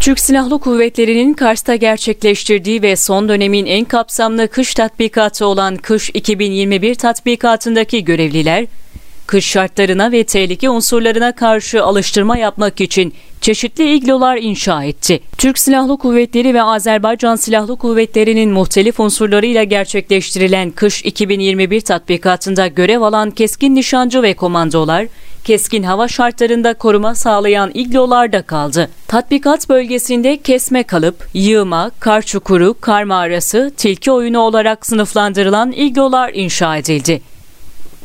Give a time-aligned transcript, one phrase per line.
[0.00, 6.94] Türk Silahlı Kuvvetleri'nin Kars'ta gerçekleştirdiği ve son dönemin en kapsamlı kış tatbikatı olan Kış 2021
[6.94, 8.66] tatbikatındaki görevliler,
[9.26, 13.14] kış şartlarına ve tehlike unsurlarına karşı alıştırma yapmak için
[13.48, 15.20] çeşitli iglolar inşa etti.
[15.38, 23.30] Türk Silahlı Kuvvetleri ve Azerbaycan Silahlı Kuvvetleri'nin muhtelif unsurlarıyla gerçekleştirilen Kış 2021 tatbikatında görev alan
[23.30, 25.06] keskin nişancı ve komandolar,
[25.44, 28.90] keskin hava şartlarında koruma sağlayan iglolarda kaldı.
[29.06, 36.76] Tatbikat bölgesinde kesme kalıp, yığma, kar çukuru, kar mağarası, tilki oyunu olarak sınıflandırılan iglolar inşa
[36.76, 37.37] edildi.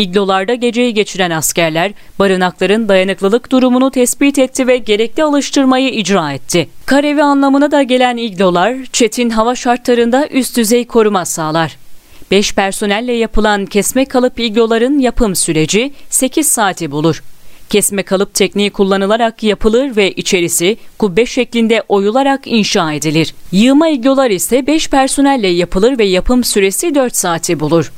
[0.00, 6.68] İglolarda geceyi geçiren askerler barınakların dayanıklılık durumunu tespit etti ve gerekli alıştırmayı icra etti.
[6.86, 11.76] Karevi anlamına da gelen iglolar çetin hava şartlarında üst düzey koruma sağlar.
[12.30, 17.22] 5 personelle yapılan kesme kalıp igloların yapım süreci 8 saati bulur.
[17.70, 23.34] Kesme kalıp tekniği kullanılarak yapılır ve içerisi kubbe şeklinde oyularak inşa edilir.
[23.52, 27.92] Yığma iglolar ise 5 personelle yapılır ve yapım süresi 4 saati bulur.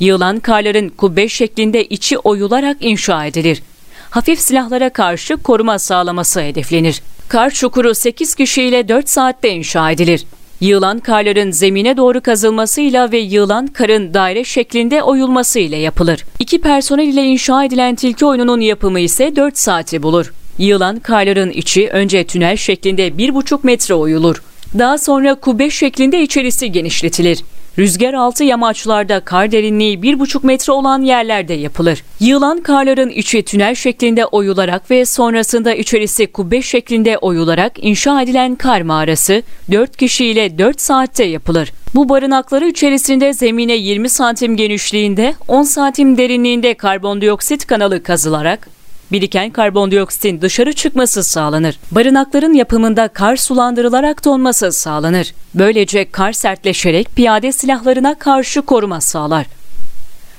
[0.00, 3.62] Yığılan karların kubbe şeklinde içi oyularak inşa edilir.
[4.10, 7.02] Hafif silahlara karşı koruma sağlaması hedeflenir.
[7.28, 10.24] Kar çukuru 8 kişiyle 4 saatte inşa edilir.
[10.60, 16.24] Yığılan karların zemine doğru kazılmasıyla ve yığılan karın daire şeklinde oyulması ile yapılır.
[16.38, 20.32] İki personel ile inşa edilen tilki oyununun yapımı ise 4 saati bulur.
[20.58, 24.42] Yığılan karların içi önce tünel şeklinde 1,5 metre oyulur.
[24.78, 27.44] Daha sonra kubbe şeklinde içerisi genişletilir.
[27.78, 32.02] Rüzgar altı yamaçlarda kar derinliği 1,5 metre olan yerlerde yapılır.
[32.20, 38.80] Yığılan karların içi tünel şeklinde oyularak ve sonrasında içerisi kubbe şeklinde oyularak inşa edilen kar
[38.80, 41.72] mağarası 4 kişiyle 4 saatte yapılır.
[41.94, 48.68] Bu barınakları içerisinde zemine 20 santim genişliğinde 10 santim derinliğinde karbondioksit kanalı kazılarak
[49.14, 51.78] biriken karbondioksitin dışarı çıkması sağlanır.
[51.90, 55.34] Barınakların yapımında kar sulandırılarak donması sağlanır.
[55.54, 59.46] Böylece kar sertleşerek piyade silahlarına karşı koruma sağlar.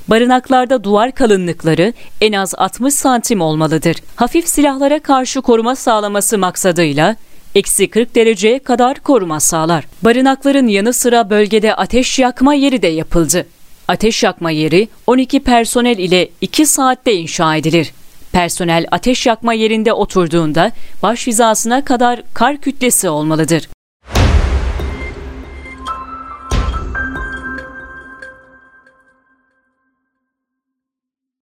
[0.07, 3.95] Barınaklarda duvar kalınlıkları en az 60 santim olmalıdır.
[4.15, 7.15] Hafif silahlara karşı koruma sağlaması maksadıyla
[7.55, 9.85] eksi 40 dereceye kadar koruma sağlar.
[10.01, 13.47] Barınakların yanı sıra bölgede ateş yakma yeri de yapıldı.
[13.87, 17.91] Ateş yakma yeri 12 personel ile 2 saatte inşa edilir.
[18.35, 20.71] Personel ateş yakma yerinde oturduğunda
[21.03, 23.67] baş hizasına kadar kar kütlesi olmalıdır.